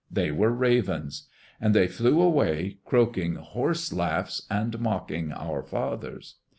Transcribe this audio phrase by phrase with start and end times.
[0.09, 1.27] They were ravens.
[1.59, 6.37] And they flew away croaking hoarse laughs and mocking our fathers.